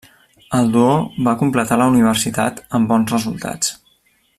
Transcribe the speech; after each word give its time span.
El 0.59 0.71
duo 0.75 0.95
va 1.27 1.35
completar 1.43 1.79
la 1.83 1.89
universitat 1.93 2.65
amb 2.79 2.95
bons 2.95 3.15
resultats. 3.19 3.75